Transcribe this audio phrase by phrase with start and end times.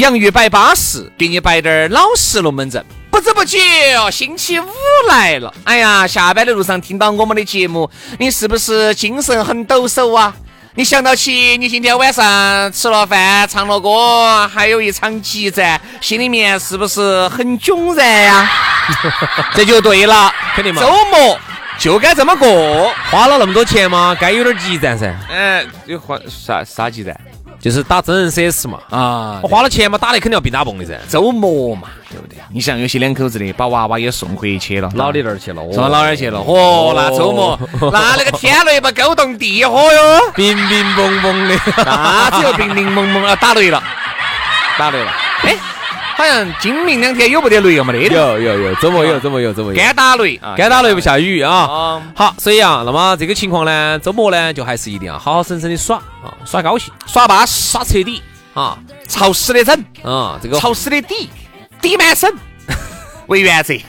[0.00, 2.82] 洋芋摆巴适，给你摆点儿老实龙门阵。
[3.10, 3.58] 不知不觉，
[4.10, 4.66] 星期五
[5.06, 5.52] 来了。
[5.64, 10.34] 哎呀，下班的路上听到我们的节目，你是不是精神很抖擞啊？
[10.74, 18.50] 你想到起你今天晚上吃了饭、唱了歌，还有一场激战，心里面是不是很囧然呀？
[19.54, 20.80] 这就对了， 肯定嘛。
[20.80, 21.38] 周末
[21.78, 25.14] 就该这么过，花了那么多钱嘛，该有点激战噻。
[25.28, 27.14] 嗯，你花啥啥激战？
[27.60, 30.98] 就是打真人 CS 嘛，啊我，花了钱嘛，打的肯定要比打蹦的噻。
[31.08, 32.38] 周末嘛，对不对？
[32.50, 36.38] 你像有些两口子的，把娃娃也送回去了，老的那儿去了，送到老二去了。
[36.40, 37.58] 嚯，那周末，
[37.92, 41.54] 那那个天雷把勾动地火哟， 冰冰蒙蒙的。
[41.76, 43.82] 那只有冰冰蒙蒙啊，打雷了，
[44.78, 45.12] 打雷了。
[45.42, 45.56] 哎，
[46.20, 49.78] 好像今明两天有不得雷又没得的，有有有，周末有，周末有，周末有。
[49.78, 51.50] 干打雷啊，该打雷不下雨啊。
[51.50, 52.02] 啊。
[52.14, 58.76] 好，所以啊，那么这个情况呢，周末呢，就还是一定要好好生生的耍啊，耍高兴，耍巴适，耍彻底啊
[59.08, 61.30] 潮湿的整，啊，这个潮湿的底，
[61.80, 62.30] 底满身
[63.28, 63.72] 为原则。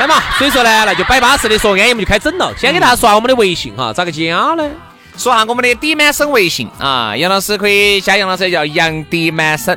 [0.00, 2.52] 来嘛，所以说呢，那就摆巴适的说安逸，我们就开整了。
[2.58, 4.68] 先给大家刷我们的微信哈，咋个加呢？
[5.20, 9.76] 说下我们的底满生微信啊，杨老师可以加杨老师叫杨底满生，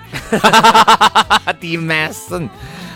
[1.59, 2.47] 底满生。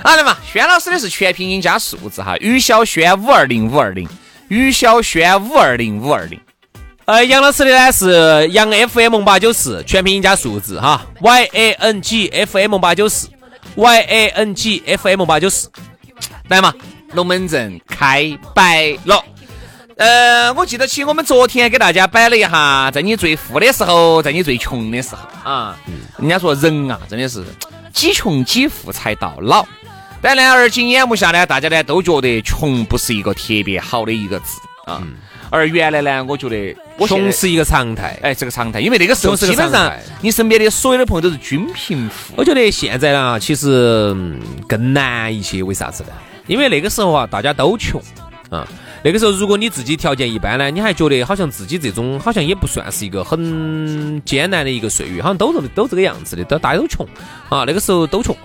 [0.02, 4.08] 好的嘛，轩老师的是全拼音加数字哈，于小轩五二零五二零，
[4.48, 6.40] 于小轩五二零五二零。
[7.04, 13.28] 呃，杨老师的呢是杨 FM 八九四，全拼音加数字哈，Y A N G F M 八九四
[13.76, 15.70] ，Y A N G F M 八九四。
[16.48, 16.74] 来嘛，
[17.12, 19.22] 龙门阵开摆了。
[19.98, 25.76] 呃，我记得起我们昨天给大家摆了一下，在你最富的时候，在你最穷的时候啊。
[26.20, 27.44] 人家说人啊，真的是
[27.94, 29.66] 几穷几富才到老。
[30.22, 35.02] 但呢，而今眼目下呢，大家呢都觉得穷不是一个特别好的一个字啊。
[35.50, 38.20] 而原来呢，我觉得我穷是一个常态。
[38.22, 39.92] 哎，是个常态，因为那个时候是基本上
[40.22, 42.36] 你身边的所有的朋友都是均贫富。
[42.38, 45.64] 我觉得现在呢，其实嗯更难一些。
[45.64, 46.10] 为啥子呢？
[46.46, 48.00] 因为那个时候啊，大家都穷
[48.52, 48.68] 啊。
[49.08, 57.08] 那个时候，如果你自己条件一般呢，你还觉得好像自己这种好像也不算是一个很艰难的一个岁月，好像都这都这个样子的，都大家都穷
[57.48, 57.64] 啊。
[57.66, 58.36] 那个时候都穷。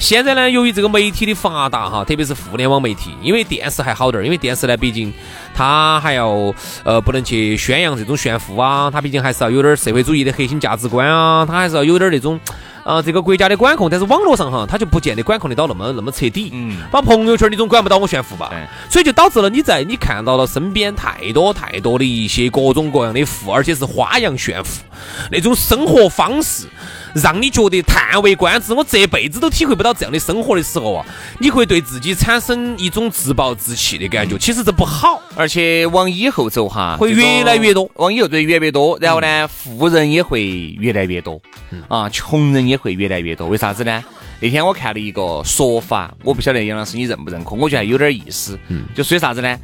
[0.00, 5.12] 现在呢，由于这个媒体的发达哈，特别是互联网媒体，因为电视还好点儿，因为电视呢，毕竟
[5.54, 6.52] 它还要
[6.82, 12.40] 呃不能去宣扬这种炫富啊，它毕竟还是要有点社会主义的核心价值观啊，它还是要有点儿那种
[12.84, 13.88] 啊、这个国家的管控。
[13.90, 16.50] 但是网络上哈，它就不见得管控得到那么那么彻底。
[16.52, 24.82] 嗯把朋友圈你总管不到我炫富吧对，所以就导致了你在你看到了身边太多太多的一些各种各样的富，而且是花样炫富
[25.30, 26.66] 那种生活方式，
[27.14, 28.72] 让你觉得叹为观止。
[28.72, 31.06] 我这辈子都体会不到这样的生活的时候啊，
[31.38, 34.38] 你会对自己产生一种自暴自弃的感觉。
[34.38, 40.42] 其实这不好，而且往以后走哈，会越来越多往以后对越来越多，然后呢，富人也会
[40.78, 41.40] 越来越多，
[41.88, 43.48] 啊，穷人也会越来越多。
[43.48, 44.02] 为啥子呢？
[44.40, 48.58] 那天我看了一个说法，我不晓得杨老师你认不认可，我觉得还有点意思。
[48.68, 49.56] 嗯，就说啥子呢？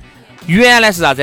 [0.47, 1.23] 原来是啥子？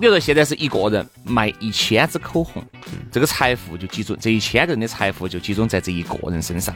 [0.00, 2.64] 比如说现在是一个人卖一千支口红，
[3.10, 6.74] 这个财富就集中，这一千个人的财富就集中在这一个人身上。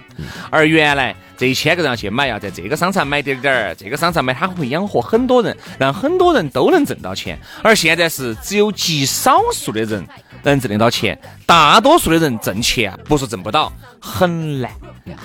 [0.51, 7.39] 而原来这一千个人要去买，要在这个商场买点点儿，这个商场买，他会养活很多人，让很多人都能挣到钱。
[7.63, 10.05] 而现在是只有极少数的人
[10.50, 14.71] 能挣得到钱，大多数的人挣钱啊，不是挣不到，很难。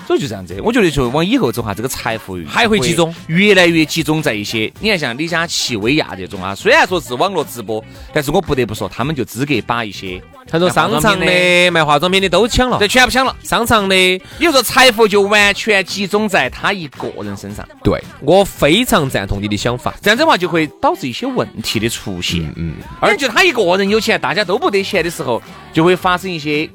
[0.06, 7.82] 所以就这样子，我觉得就往以后走哈，这个财富还会集中，越来越集中在一些，你看像李佳琦、薇娅这种啊，虽然说是网络直播，
[8.12, 10.20] 但是我不得不说，他们就资格把一些
[10.50, 13.36] 很多商场的卖化妆品的都抢了，这，全部抢了。
[13.42, 17.66] 商场的，也就说财富就完全集中在他一个人身上。
[17.82, 22.52] 对我非常赞同你的想法，这样子的话就会导致一些问题的出现。
[22.56, 25.42] 嗯，而且他一个人有钱，大家都不得钱的时候，
[25.72, 26.68] 就会发生一些。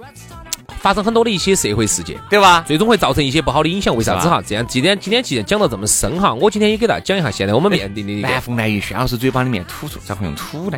[0.84, 2.62] 发生很多的一些社会事件，对吧？
[2.68, 3.96] 最终会造成一些不好的影响。
[3.96, 4.44] 为啥子哈？
[4.46, 10.78] 这样，今天今天既然讲到这么深哈，我今天也给大家讲一下，现在我们面临的南风南雨，轩老师嘴巴里面吐出，咋会用吐呢？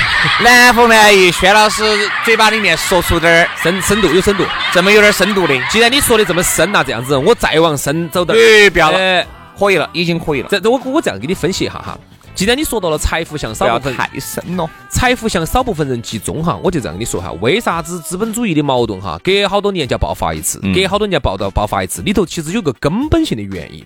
[0.44, 1.82] 南风南雨，轩老师
[2.22, 4.44] 嘴巴里面说出点儿深深度，有深度，
[4.74, 5.58] 这么有点深度的。
[5.70, 8.36] 既然你说的这么深呐，这样子，我再往深走点。
[8.36, 9.24] 哎，不要了，
[9.58, 10.48] 可以了，已经可以了。
[10.50, 11.98] 这我我这样给你分析一下哈。
[12.36, 23.82] 既然你说到了财富向少部分太深了，财富向少部分人集中哈，我就这样跟你说哈，为啥子资本主义的矛盾哈，隔好多年就要爆发一次，隔好多年爆到爆发一次，里头其实有个根本性的原因，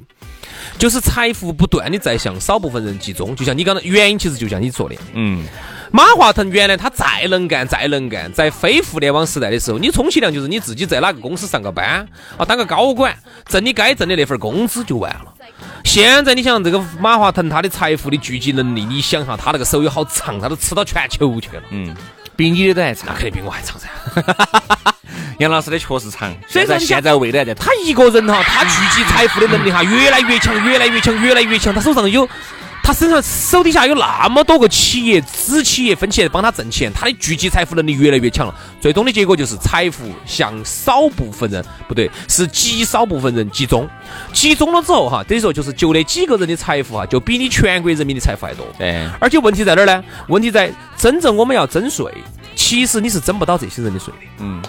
[0.77, 5.45] 就是财富不断的在向少部分人集中，就像你刚才原因其实就像你说的，嗯。
[5.93, 12.07] 马化腾原来他再能干再能干，在非互联网时代的时候，你充其量就是你自己在哪个公司上个班
[12.37, 13.13] 啊，当个高管，
[13.49, 15.35] 挣你该挣的那份工资就完了。
[15.85, 21.63] 现在你想这个马化腾他的财富的聚集能力，你想哈，他那个手有好长，他都吃到全球去了。
[21.71, 21.95] 嗯，
[22.37, 23.89] 比你的都还长，那肯定比我还长噻。
[25.39, 32.29] 杨老师的确实长，所以说现在未来在他一个人哈，他聚集财富的能力哈越来越强，越来越强，越来越强，他手上有。
[32.91, 38.55] 他身上手底下有那么多个企业子企业分起来帮他挣钱，他的聚集财富能力越来越强了。
[38.81, 43.89] 最终的结果就是财富向少部分人，不对，是极少部分人集中。
[44.33, 48.67] 集中了之后哈，等于说就是就那几个人的财富哈，就比你全国人民的财富还多。
[48.77, 49.09] 对。
[49.21, 50.03] 而且问题在哪儿呢？
[50.27, 52.13] 问题在真正我们要征税，
[52.57, 54.19] 其实你是征不到这些人的税的。
[54.41, 54.61] 嗯。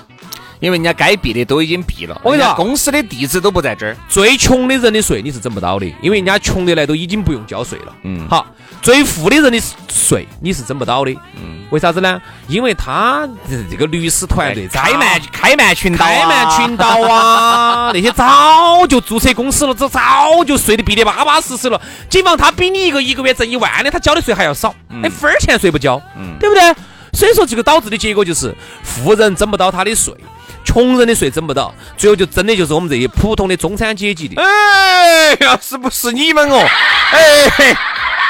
[0.62, 3.98] 因为人家该避的都已经避了，我跟你说，公司的地址都不在这儿。
[4.08, 7.94] 最穷的人的税你是征不到的，因为人家穷的来都已经不用交税了。
[8.04, 8.46] 嗯，好，
[8.80, 9.60] 最富的人的
[9.92, 11.12] 税你是征不到的。
[11.36, 12.22] 嗯，为啥子呢？
[12.48, 13.28] 因为他
[13.70, 21.82] 这个律师团队开曼开曼群岛，开曼群岛啊， 那些早就注册公司了，这早就税的避得巴巴适适了。
[22.08, 26.00] 警方他比你一个一个月挣一万的，他交的税还要少，那分儿钱税不交，
[26.40, 26.76] 对不对？
[27.14, 30.14] 所以说这个导致的结果就是富人征不到他的税。
[30.64, 34.42] 穷人的税征不到，最后就真的就是我们这些普通的中产阶级的。
[34.42, 36.66] 哎呀，是不是你们哦？
[37.12, 37.78] 哎，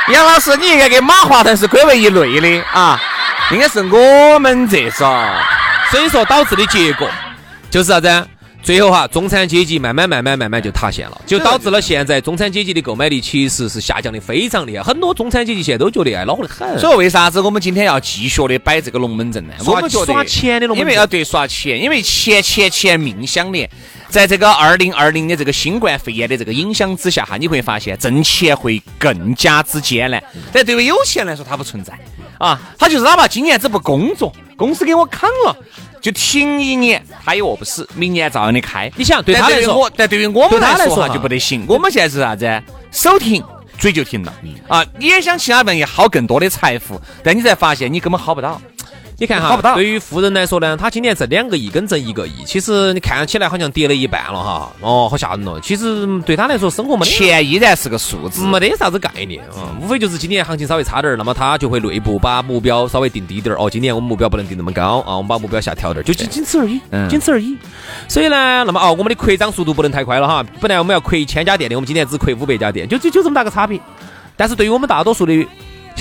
[0.10, 3.00] 杨老师，你应该跟马化腾是归为一类的啊，
[3.52, 5.26] 应该是我们这种。
[5.92, 7.10] 所以说导致的结果
[7.70, 8.28] 就是啥子？
[8.62, 14.84] 最后哈，中产阶级慢慢慢慢慢慢就塌陷了，就导致了现在中产阶级的购买力其实是下降的非常厉害。
[14.84, 16.80] 很多中产阶级现在都觉得哎恼火得很。
[16.80, 19.54] 所以为啥子我们今天要继续的摆这个龙门阵呢？
[19.66, 23.70] 我们耍钱的龙门阵，因为要对耍钱，因为钱钱钱命相连。
[24.10, 30.22] 在这个二零二零的这个新冠肺炎的这个影响之下哈，你会发现挣钱会更加之艰难。
[30.52, 31.98] 但对于有钱来说，它不存在
[32.38, 35.56] 啊，他就是哪怕今年子不工作，公司给我扛了。
[36.02, 38.92] 就停一年，他也饿不死，明年照样的开。
[38.98, 41.64] 你想对他来说，但对于我们来说哈就不得行。
[41.68, 42.62] 我们现在是啥子？
[42.92, 43.44] 手停，
[43.78, 44.34] 嘴就停了。
[44.68, 48.60] 啊，你也想其他人也薅更多的财富，但你才发现你根本薅不到。
[49.22, 55.60] 你看哈，对于富人来说呢，他今年挣两个亿跟挣一个亿，其实你看起来好像跌了一半了哈，哦，好吓人哦。
[55.62, 59.78] 其实对他来说，生活没钱依然是个数字，没得啥子概念啊。
[59.80, 63.60] 无非就是今年行情稍微差点儿，那么他就会内部把目标稍微定低点儿。
[63.60, 67.56] 哦，今年我们目标不能定那么高啊，我们把目标下调点儿，就仅仅此而已，仅此而已。
[68.08, 70.44] 所以呢，那么哦，我们的扩张速度不能太快了哈。
[70.60, 73.80] 本来我们要扩一千家店的，我们今年只扩五百家店，就就就这么大个差别。
[74.36, 75.48] 但是对于我们大多数的。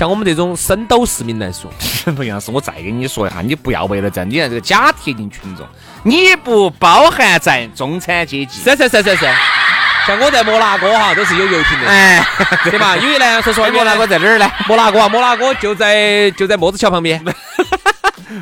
[0.01, 1.71] 像我们这种深斗市民来说，
[2.17, 5.67] 不杨老师，我再跟你说一下，你不要为了这，你看这个假贴近群众，
[6.05, 8.63] 你不包含在中产阶级。
[8.63, 9.27] 是是是是是，
[10.09, 12.25] 像我在摩纳哥哈，都是有游艇的，哎，
[12.65, 12.97] 对吧？
[12.97, 14.51] 因为呢，说实话，摩纳哥在哪儿呢？
[14.67, 17.23] 摩纳哥啊，摩纳哥就在就在墨子桥旁边。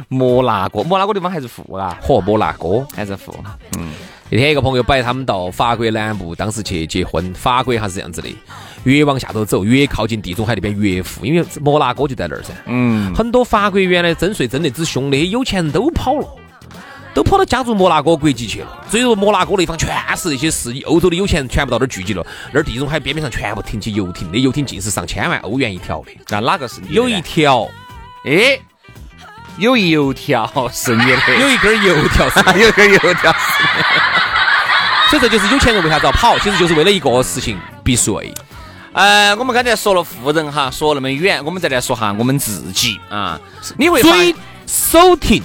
[0.07, 1.99] 摩纳哥，摩纳哥地方还是富啊？
[2.07, 3.35] 嚯，摩纳哥还是富。
[3.81, 3.91] 嗯，
[4.31, 8.29] 那天一个朋友摆他们到法国南部，当时去结婚，法国还是这样子的。
[8.85, 12.53] 越往下头走，越靠近地中海那边越富，因为摩纳哥就在那儿噻。
[12.67, 16.29] 嗯，很多法国原来征税征得之凶，那些有钱人都跑了，
[17.13, 18.87] 都跑到加入摩纳哥国籍去了。
[18.89, 22.25] 所以说，摩纳哥那方全是那些是欧洲的有钱人，全部到那儿聚集了。
[22.53, 26.13] 那儿地中海边边上全部停起游艇，那游艇尽是上千万欧元一条的。
[26.29, 26.81] 那哪个是？
[26.89, 27.67] 有一条，
[28.25, 28.59] 哎，
[29.59, 33.65] 有一油条是你的， 有一根油条是，有 一根油条是。
[35.11, 38.33] 所以这就是有钱人为啥子要跑，其实就是为了一个事情避税。
[38.93, 43.41] 呃，我们刚才说了富人哈，说那么远，我们再来说哈我们自己啊。
[43.77, 44.35] 你会追
[44.67, 45.43] 手停，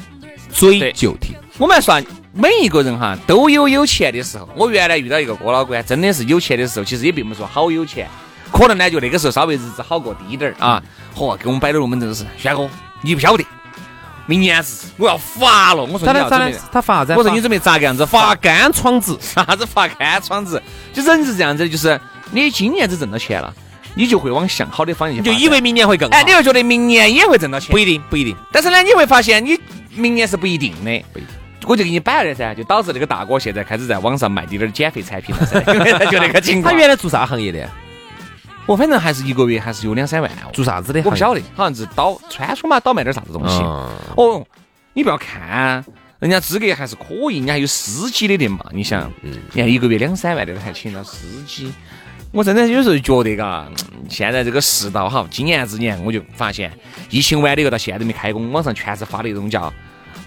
[0.52, 1.36] 嘴就停。
[1.58, 2.04] 我们来算
[2.34, 4.50] 每一个人哈都有有钱的时候。
[4.56, 8.10] 我原来遇到一个郭老官，真的是有钱的时候，其实也并不说好有钱，
[8.52, 10.82] 可能呢就那个时候稍微日子好过低点儿啊。
[11.16, 12.68] 嚯，给我们摆的龙门阵是，轩哥，
[13.02, 13.46] 你不晓得，
[14.26, 15.84] 明年是我要发了。
[15.84, 16.58] 我说他要准备，？
[16.72, 17.14] 他发啥子？
[17.18, 19.18] 我说你准备咋个样子发干窗子。
[19.22, 20.62] 啥子发干窗子？
[20.94, 22.00] 就人是这样子的，就是
[22.32, 23.54] 你今年子挣到钱了，
[23.96, 26.16] 你就会往向好的方向就以为明年会更好？
[26.16, 28.36] 哎，你会觉得明年也会挣到钱不，一定，不一定。
[28.52, 29.60] 但是呢，你会发现你
[29.96, 31.04] 明年是不一定的。
[31.14, 31.20] 不
[31.66, 35.60] 我就给你摆了噻，就导致那个大哥现在开始在网上卖滴点儿减肥产品了噻，
[36.12, 36.74] 就那个情况。
[36.74, 37.70] 他原来做啥行业的？
[38.66, 41.02] 我反正还是一个月还是有两三万哦，做啥子的？
[41.04, 43.60] 我不晓得，好像是倒穿梭嘛，倒卖点啥子东西。
[43.62, 44.46] 嗯哦，
[44.94, 45.84] 你不要看，
[46.20, 48.66] 人家资格还是可以，人家还有司机的的嘛。
[48.72, 51.74] 你想，嗯你看一个月两三万的还请了司机，
[52.32, 56.72] 我真的有时候觉得嘎，嗯现在这个世道哈，今年之年我就发现，
[57.10, 59.74] 疫情完了以后到现在都没开工，网上全是发那种叫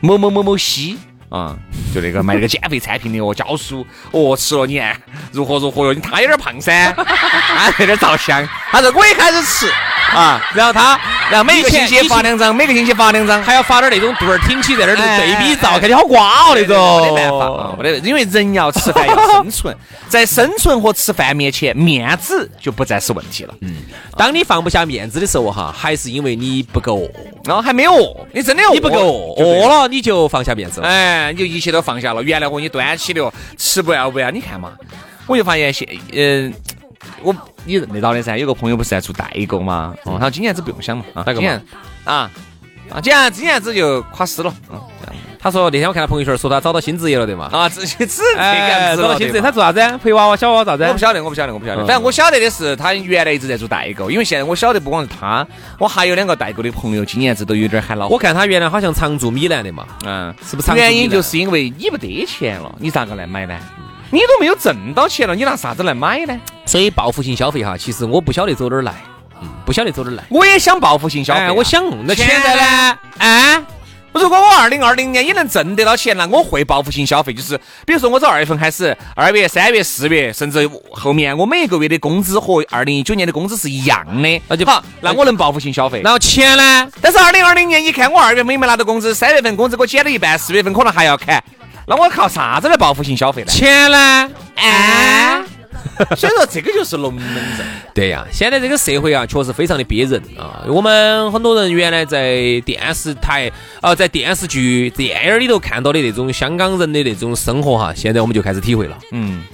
[0.01, 0.99] 某某某某西。
[1.29, 1.57] 啊、
[1.95, 4.97] 就那个卖那个减肥产品的哦，教书哦，吃了你看
[5.33, 9.69] 如何如何哟，你他有点胖噻，他 有点照相，他说我也开始吃
[10.15, 10.99] 啊，然后他，
[11.31, 17.03] 然后每个星期发两张，每个星期发两张，还要发点那种肚儿挺起在那儿对比照，看起好瓜哦那种。
[17.03, 19.77] 没得办法啊，没得，因为人要吃饭要生存，
[20.09, 23.55] 在生存和吃饭面前，面子就不再是问题了。
[23.63, 23.79] 嗯，
[24.17, 27.11] 当你放不下面子的时候哈，还是因为你不够饿，
[27.45, 30.87] 然后还没有饿，你真的饿你不够饿，饿了你就放下面子了。
[31.17, 32.23] 哎，你就一切都放下了。
[32.23, 34.73] 原来我给你端起的哦，吃不要不要，你看嘛，
[35.27, 36.53] 我就发现现，嗯、
[37.23, 41.61] 我你认得到的噻，有个朋友不是在做代购嘛，哦，他说今年子不用想嘛，啊，今年
[42.05, 42.31] 啊
[42.91, 45.17] 啊，今年今年子就垮死了，嗯，这样
[45.47, 47.49] 他说那天我看他朋友圈说他找到新职业了，对嘛？
[47.53, 49.81] 啊，自己自这个样子，找到新职业，他做啥子？
[50.03, 50.83] 陪娃娃、小娃娃啥子？
[50.83, 51.83] 我不晓得，我不晓得，我不晓得。
[51.83, 55.47] 嗯反正我晓得的是，他原来一直在做代购，因为现在我晓得不光是他，
[55.79, 58.09] 我还有两个代购的朋友，今年子都有点喊老。
[58.09, 60.73] 我看他原来好像常驻米兰的嘛，嗯，是不是？
[60.75, 63.57] 原因就是因为你不得钱了，你咋个来买呢？
[64.11, 66.37] 你都没有挣到钱了，你拿啥子来买呢？
[66.65, 68.93] 所以报复性消费哈，其实我不晓得走哪儿来，
[69.41, 70.25] 嗯，不晓得走哪儿来。
[70.29, 72.99] 我也想报复性消费啊、哎，我想那现现在呢？
[73.19, 73.63] 哎，
[74.17, 86.01] 如果我二零二零年也能挣得到钱，那我会报复性消费，就是比如说我从二月份开始，二月、三月、四月，甚至后面我每一个月的工资和二零一九年的工资是一样的，那就好，那我能报复性消费。
[86.03, 86.89] 然后钱呢？
[87.01, 91.43] 但是二零二零年，一看我二月份没拿到工资，三月份工资给我减了一半，四月份可能还要砍，
[91.87, 93.49] 那我靠啥子来报复性消费呢？
[93.53, 94.31] 钱呢？
[94.57, 95.45] 啊！
[96.17, 97.25] 所以说这个就是龙门
[97.57, 97.67] 阵。
[97.95, 100.65] 对呀，现在这个社会啊，确实非常的憋人啊。
[100.69, 103.51] 我们很多人原来在电视台
[103.81, 108.99] 啊、在电视剧、电影里头看到的那种香港人的那种生活哈，现在我们就开始体会了。
[109.13, 109.45] 嗯，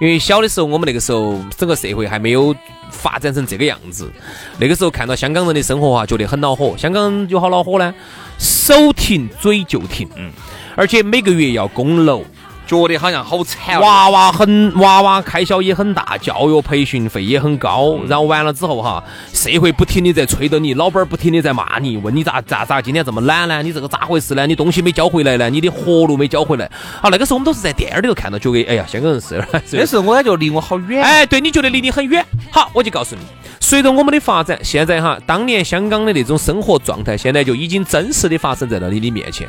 [0.00, 2.54] 因为小的时候，我们那个时候整个社会还没有
[2.90, 4.10] 发展成这个样子。
[4.58, 6.76] 那个时候看到香港人的生活啊，觉得很恼火。
[6.76, 7.94] 香港人有好恼火呢，
[8.38, 10.30] 手停嘴就停，嗯，
[10.76, 12.24] 而且每个月要供楼。
[12.72, 13.80] 觉得好像好惨哦。
[13.80, 19.02] 娃娃很娃娃开销也很大，教育培训费也很高，然后完了之后哈，
[19.32, 23.62] 社会不停的在催着你，老板儿不停的在骂你，问你咋咋咋今天这么懒呢？
[23.62, 24.46] 你这个咋回事呢？
[24.46, 25.50] 你东西没交回来呢？
[25.50, 26.66] 你的活路没交回来？
[27.00, 31.02] 啊，那个时候我们都是在电影里头看到，觉得哎呀，香港人是那时候我感觉离我好远。
[31.02, 32.24] 哎，对，你觉得离你很远。
[32.50, 33.22] 好，我就告诉你，
[33.60, 39.48] 随着我们的发展，现在哈，当年香港的那种生活状态，现在就已经真实的发生在了你的面前。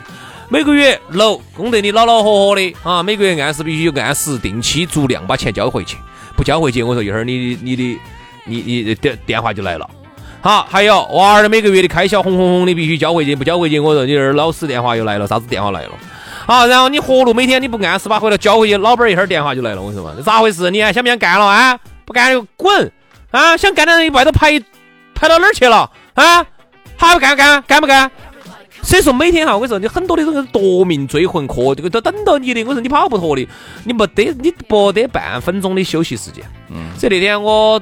[0.54, 5.98] 每个月楼供得你老老活活的啊，每个月按时必须按时定期足量把钱交回去，
[6.36, 8.00] 不交回去，我说一会儿你你的
[8.46, 9.90] 你你电电话就来了。
[10.42, 15.92] 好，还有娃儿的每个月的开销红红红的必须交回去，不交回去，我说你这儿老师电话又来了，啥子电话来了？
[16.46, 20.70] 好，然后你活路每天你不按时把回来交回去，老板一会儿电话就来了，我说嘛，咋回事？
[20.70, 21.80] 你还想不想干了啊？
[22.06, 22.92] 不干就滚
[23.32, 23.58] 啊！
[23.58, 24.62] 想干的人外头排
[25.16, 26.46] 排到哪儿去了啊？
[26.96, 28.12] 还不干干干不干？
[28.84, 32.64] 所以说每天哈，我跟你说，你很多的这个夺命追魂课，这个都等到你的。
[32.66, 33.48] 我说你跑不脱的，
[33.86, 36.44] 你没得你不得半分钟的休息时间。
[36.70, 37.82] 嗯，所以那天我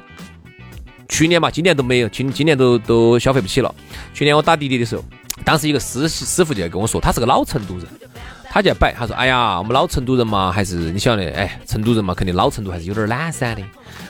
[1.09, 3.73] 去年嘛，今年都没有，今今年都都消费不起了。
[4.13, 5.03] 去年我打滴滴的时候，
[5.43, 7.87] 当时一个师师傅就跟我说，他是个老成都人，
[8.53, 13.63] 他就要摆，他说：“哎呀，我们老成都人嘛，还是你晓得，哎，成都人嘛，肯定老成都还是有点懒散的。”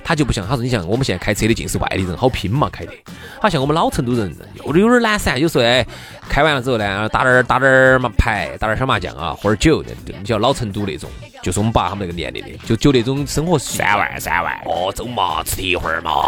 [0.03, 2.91] 他就不像，他说：“你像我们现在开车的尽是外地人，好拼嘛开的。
[3.39, 5.85] 好像我们老成都人有点有点懒散，有时候哎，
[6.27, 11.07] 开完了之后呢，打点打点嘛牌，打点小麻将啊，喝点酒，你晓得老成都那种，
[11.43, 16.27] 就是我们爸他们那个年龄的，就就那种生活三万三万，哦，走嘛，吃一会儿嘛，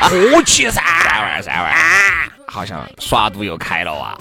[0.00, 1.74] 喝起噻，三万三万，
[2.54, 4.16] 好像耍赌又开了啊！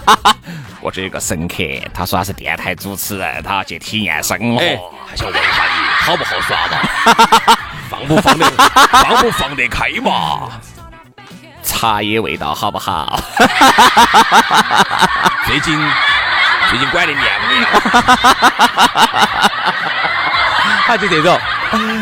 [0.80, 1.56] 我这有个神客，
[1.92, 4.58] 他说他是电台主持人，他要去体验生活。
[4.60, 5.70] 哎，还想问一下你
[6.00, 6.78] 好不好耍嘛？
[7.90, 8.50] 放不放得
[8.90, 10.48] 放不放得开嘛？
[11.62, 13.20] 茶叶味道好不好？
[15.46, 15.78] 最近
[16.70, 17.66] 最近管的严不严？
[20.86, 21.38] 他就这种，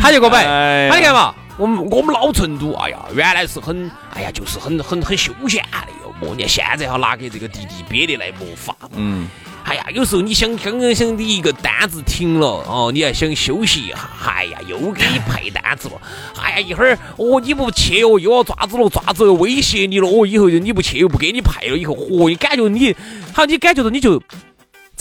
[0.01, 0.45] 他就给我摆，
[0.89, 9.29] 他你看嘛，我们我们老成都，哎呀，原来是很，哎呀，就是很很很休闲的哟，哦，你看现在哈拿给这个弟弟憋的来没法，嗯。
[9.65, 15.95] 哎呀，有时候你想刚刚想你一个单子停了哦，你还想休息一下，哎呀，又给你派单子了。
[16.43, 22.95] 哎呀，一会儿哦你不去哦，又要爪子了，爪子又威胁你了哦，以后你不去又不给你派了，以后嚯，你感觉你
[23.33, 24.21] 好，你感觉到你就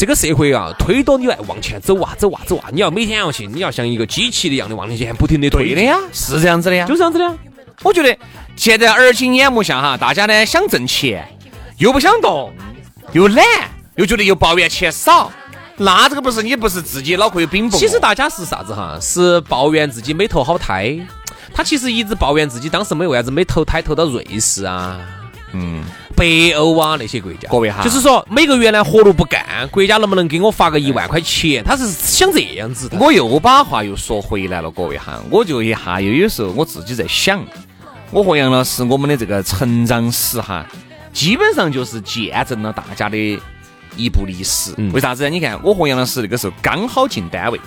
[0.01, 7.37] 这个社会啊，推到你来往前走啊走啊走啊，你要每天要去，你要像一个机器一样的往前不停的推的呀，是这样子的呀，就这样子的。
[7.83, 8.17] 我觉得
[8.55, 11.27] 现在耳今眼目下哈，大家呢想挣钱
[11.77, 12.51] 又不想动，
[13.11, 13.45] 又懒。
[13.95, 15.31] 又觉得又抱怨钱少，
[15.77, 17.77] 那这个不是你不是自己脑壳有冰不？
[17.77, 18.97] 其实大家是啥子哈？
[18.99, 20.99] 是抱怨自己没投好胎。
[21.53, 24.99] 他其实一直抱怨自己当时没为啥子没投胎投到瑞士啊，
[25.51, 25.83] 嗯，
[26.21, 27.49] 北欧啊那些国家。
[27.49, 31.63] 各位哈，就是说每个月呢活路不干，国家能不能给我发个一万块钱？
[31.63, 32.95] 他是想这样子的。
[32.99, 37.43] 我又把话又说回来了，各位哈，我就一下又有时候我自己在想，
[38.11, 40.63] 我和杨老师我们的这个成长史哈，
[41.11, 43.41] 基本上就是见证了大家的。
[43.97, 45.29] 一部历史，为啥子呢？
[45.29, 47.59] 你看，我和杨老师那个时候刚好进单位，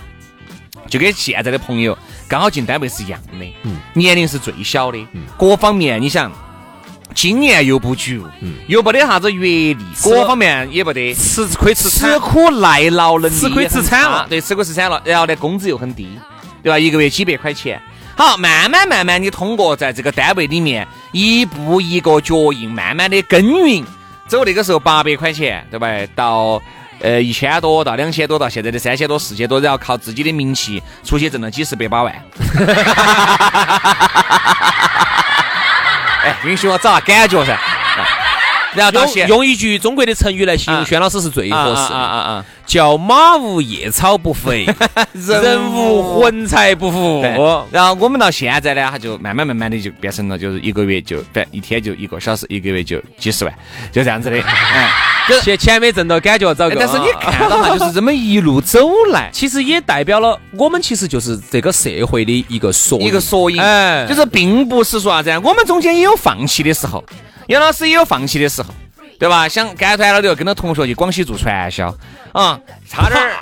[0.88, 1.96] 就跟现在的朋友
[2.26, 3.54] 刚好进单位是一样的，
[3.92, 5.06] 年龄是最小的，
[5.36, 6.32] 各方面你想，
[7.14, 8.26] 经验又不足，
[8.66, 16.08] 又没得啥子阅历，各方面也不得，吃亏吃吃苦耐劳能力吃亏吃惨了，对，吃亏吃惨了，然后呢，工资又很低，
[16.62, 16.78] 对吧？
[16.78, 17.80] 一个月几百块钱，
[18.16, 23.84] 好，慢慢慢慢，你通过在这个单位里面一步一个脚印，慢慢的耕耘。
[24.26, 25.88] 走那个时候八百块钱，对吧？
[26.14, 26.60] 到
[27.00, 32.14] 呃一千多，到两千多，到现在的三千多、四千多，然后靠自己的名气出去挣了几十百把万。
[36.24, 37.58] 哎，允许我找下感觉噻。
[38.74, 41.92] 然后用用一句中国的成语来形容轩老师是最合适。
[41.92, 42.44] 啊啊啊！
[42.66, 44.66] 叫马无夜草不肥，
[45.12, 47.22] 人无魂财不富。
[47.70, 53.54] 然后我们到现在呢，他就慢慢慢慢的就变成了，就是一个月就反一天就一个小时，一个月就几十万，
[53.92, 54.36] 就这样子的。
[55.42, 56.76] 钱钱没挣到，感觉找个。
[56.76, 63.60] 但是你看到哈，就是这么一路走来， 其实也代表了我们其实就是这个社会的一个缩一个缩影。
[63.60, 67.02] 哎，就是并不是说啥子，我们中间也有放弃的时候。
[67.48, 68.72] 杨老师也有放弃的时候，
[69.18, 69.46] 对吧？
[69.48, 71.94] 想干团了就要跟着同学去广西做传销
[72.32, 73.32] 啊，差点儿。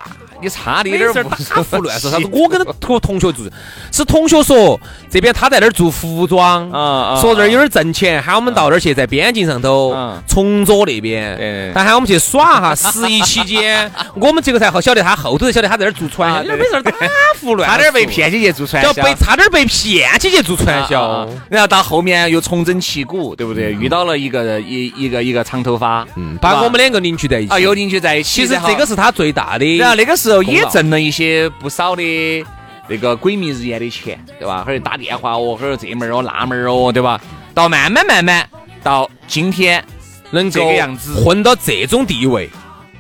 [0.41, 2.27] 你差的有点打胡乱说啥子？
[2.35, 3.47] 我跟他同同学做，
[3.93, 4.77] 是同学说
[5.13, 9.95] 这边他在那儿做服装，啊说这儿有点挣钱，喊我们到那儿去，在边境上头，
[10.27, 12.75] 崇左那边，他喊我们去耍哈。
[12.75, 16.93] 十一期间， 我们这个才好晓得，他后头才晓得他在那儿做传销，没事打
[17.41, 23.73] 胡乱， 差点被骗起去做传销，被差点被骗起去做传销，然后到后面又重整旗鼓，对不对？
[23.75, 28.43] 遇到了一个一一个一个长头发，嗯，把我们两个凝聚在一起，啊，又凝聚在一起。
[28.43, 30.43] 其实这个是他最大的，然后那个时候。
[30.43, 32.03] 也挣了一些不少的
[32.89, 34.65] 那个鬼迷日眼的钱，对吧？
[34.67, 37.21] 还儿打电话哦，还儿这门儿哦，那门儿哦，对吧？
[37.55, 38.49] 到慢慢慢慢
[38.83, 39.85] 到今天
[40.31, 40.61] 能够
[41.23, 42.51] 混到这种地位，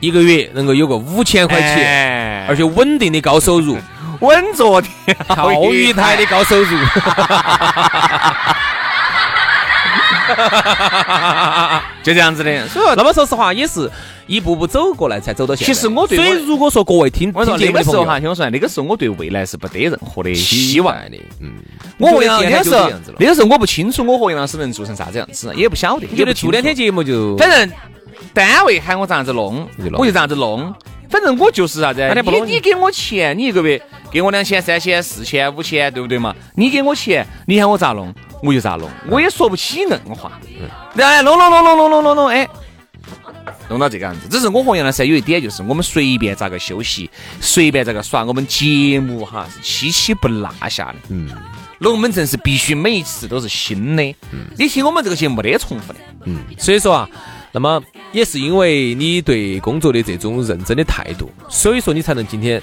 [0.00, 3.76] 一个月能够有个五千块钱，而且稳定的高收入，
[4.20, 6.78] 稳坐钓鱼台的高收入。
[12.02, 13.90] 就这样子的，所以那么说实话，也是
[14.26, 15.72] 一步步走过来才走到现在。
[15.72, 21.16] 其实我对，所以如果说各位听，我说那个时候哈，听我说，那个时候我对未来是不得任何的希望的。
[21.40, 21.52] 嗯，
[21.98, 26.06] 我和杨那个时候，那个时候我不清楚我和杨老师能做成啥子样子，也不晓得。
[26.08, 27.70] 觉得做两天节目就，反正
[28.34, 30.74] 单位喊我咋样子弄，我就咋样子弄。
[31.08, 36.34] 反正我就是啥子，你你给我钱，你一个月给我两千、三千、四千、五千，对不对嘛？
[36.54, 38.14] 你给我钱，你喊我咋弄？
[38.42, 40.32] 我就咋弄，我也说不起硬话。
[40.94, 42.48] 然后弄弄弄弄弄弄弄弄，哎，
[43.68, 44.28] 弄到这个样子。
[44.28, 47.08] 只是我和杨老师有一点，就是我们随便咋个休息，
[47.40, 50.94] 随便咋个耍，我们节目哈是期期不落下的。
[51.10, 51.28] 嗯，
[51.78, 54.02] 龙门阵是必须每一次都是新的。
[54.32, 56.00] 嗯，你听我们这个节目没得重复的。
[56.24, 57.08] 嗯，所以说啊，
[57.52, 62.60] 那么也是因为你对工作的这种认真的态度，所以说你才能今天。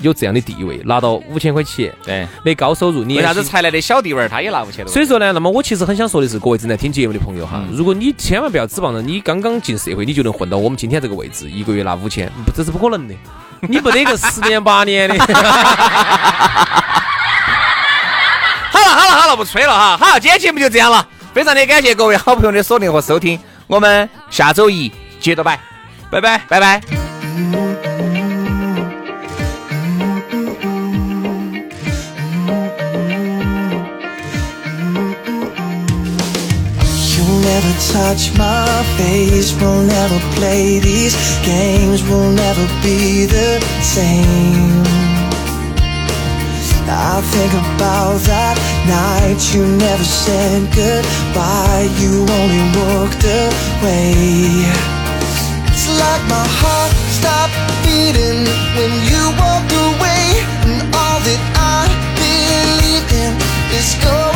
[0.00, 4.92] 有这样的地位，拿到五千块钱，对，那高收入，你为啥子才来的小弟娃儿他也拿五千多？
[4.92, 13.14] 所以说呢，那么我其实很想说的是，各位正在听节目的朋友哈，如果你千万不要指望着你刚刚进社会，你就能混到我们今天这个位置，一个月拿五千，这是不可能的，
[13.68, 15.16] 你不得个十年八年的。
[18.70, 25.58] 好了好了好了，不吹了哈，好，今天节目就这样了，非常的感谢各位好朋友的锁定和收听，我们下周一接着拜，
[26.10, 26.38] 拜拜。
[26.48, 27.93] 拜拜。
[37.94, 38.66] Touch my
[38.98, 41.14] face We'll never play these
[41.46, 44.82] games We'll never be the same
[46.86, 51.88] I think about that night you never said goodbye.
[51.96, 54.12] You only walked away.
[55.72, 58.44] It's like my heart stopped beating
[58.76, 61.88] when you walked away, and all that I
[62.20, 63.32] believe in
[63.72, 64.33] is going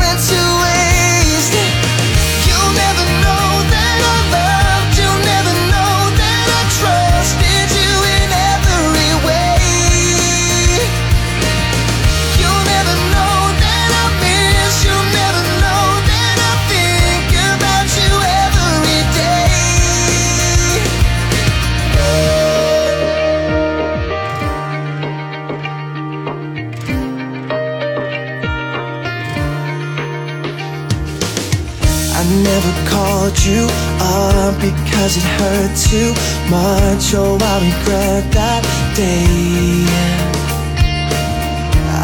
[35.09, 36.11] because it hurt too
[36.51, 37.14] much.
[37.14, 38.62] Oh, I regret that
[38.94, 39.87] day.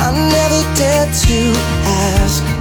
[0.01, 1.41] I never dared to
[1.85, 2.54] ask